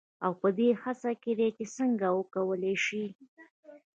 [0.25, 3.03] او پـه دې هـڅـه کې دي چـې څـنـګه وکـولـى شـي.